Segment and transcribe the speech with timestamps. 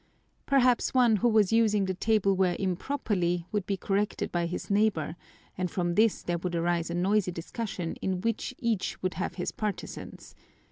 [0.47, 5.15] Perhaps one who was using the tableware improperly would be corrected by his neighbor
[5.55, 9.51] and from this there would arise a noisy discussion in which each would have his
[9.51, 10.33] partisans.